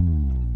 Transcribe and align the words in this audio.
Mm-hmm. 0.00 0.49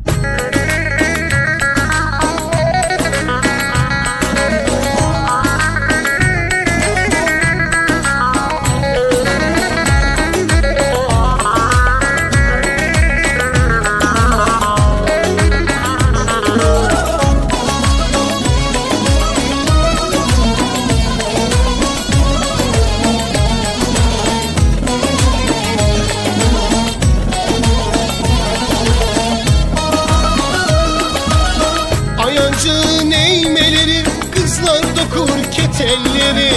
Dokur 35.74 35.86
ketelleri 35.86 36.52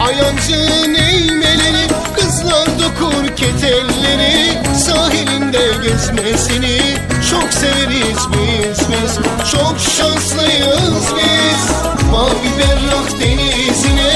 Ayancı 0.00 0.92
neymeleri 0.92 1.88
kızlar 2.14 2.68
dokur 2.80 3.36
ketelleri 3.36 4.58
Sahilinde 4.78 5.58
gezmesini 5.82 6.78
çok 7.30 7.52
severiz 7.52 8.18
biz 8.32 8.78
biz. 8.88 9.18
Çok 9.52 9.76
şanslıyız 9.96 11.04
biz 11.16 11.70
Mavi 12.10 12.58
berrak 12.58 13.20
denizine 13.20 14.12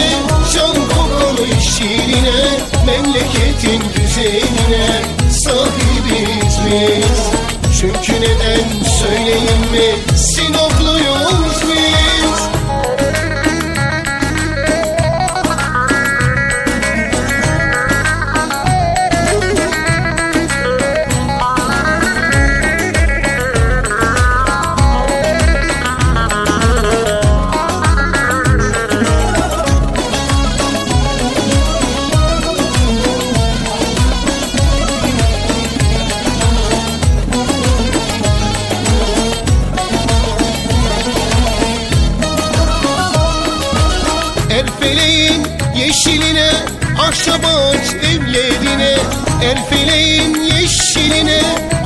Can 0.54 0.74
kokalı 0.88 1.46
şiirine 1.60 2.42
Memleketin 2.86 3.82
güzeline 3.96 5.02
Sahibiz 5.30 6.58
biz. 6.66 7.42
Çünkü 7.80 8.20
neden 8.20 8.84
söyleyeyim 9.00 9.62
mi 9.72 10.16
Sinopluyuz 10.16 11.51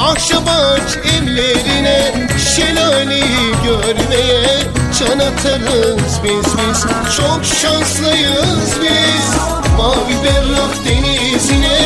Akşabaç 0.06 0.96
evlerine 0.96 2.28
Şelaleyi 2.56 3.52
görmeye. 3.64 4.46
Can 4.98 5.18
atarız 5.18 6.20
biz 6.24 6.46
biz. 6.58 6.82
Çok 7.16 7.44
şanslıyız 7.44 8.70
biz. 8.82 9.36
Mavi 9.76 10.24
berrak 10.24 10.84
denizine 10.84 11.78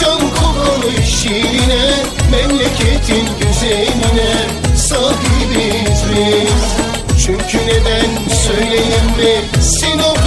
Can 0.00 0.20
kovalı 0.20 1.02
şiirine 1.02 1.92
Memleketin 2.30 3.28
güzeline 3.40 4.34
Sahibiz 4.76 6.02
biz. 6.10 6.90
Çünkü 7.26 7.58
neden 7.66 8.28
söyleyeyim 8.46 9.06
mi 9.16 9.62
Sinopluyuz 9.62 10.19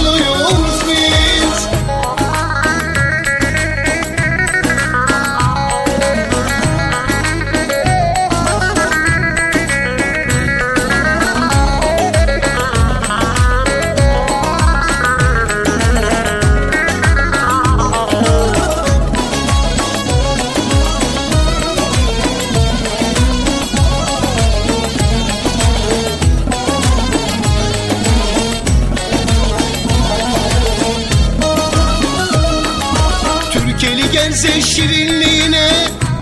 gelse 34.34 34.62
şirinliğine 34.62 35.68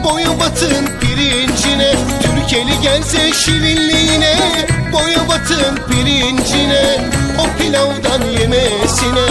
Boya 0.05 0.41
batın 0.41 0.87
pirincine. 1.01 1.95
Türkeli 2.23 2.81
gelse 2.83 3.33
şirinliğine 3.33 4.37
Boya 4.93 5.29
batın 5.29 5.77
pirincine. 5.89 7.11
O 7.39 7.59
pilavdan 7.59 8.29
yemesine 8.41 9.29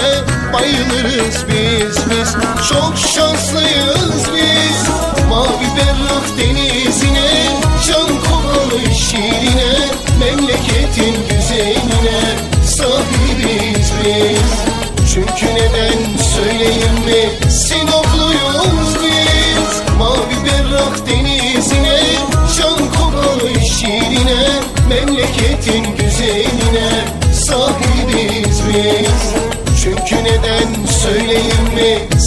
Bayılırız 0.53 1.46
biz 1.47 1.97
biz. 2.09 2.36
Çok 2.70 2.97
şanslıyız 2.97 4.25
biz 4.36 4.90
Mavi 5.30 5.68
berrak 5.78 6.38
denizine. 6.38 7.30
Can 7.88 8.08
kovalı 8.08 8.96
şiirine 8.96 9.74
Memleketin 10.20 11.16
güzeline 11.30 12.22
Sahibiz 12.66 13.91
biz. 14.03 14.52
Çünkü 15.14 15.46
neden 15.56 16.18
söyleyeyim 16.18 16.94
mi 17.06 17.41
Mavi 20.81 20.92
berrak 20.92 21.08
denizine 21.08 22.00
Can 22.58 22.92
kovalı 22.92 23.59
şiirine 23.59 24.62
Memleketin 24.90 25.96
güzeline 25.96 26.90
Sahibiz 27.34 28.62
biz. 28.68 29.34
Çünkü 29.84 30.24
neden 30.24 30.86
söyleyeyim 31.02 31.74
mi 31.75 32.20